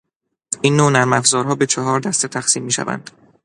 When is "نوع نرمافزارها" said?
0.75-1.55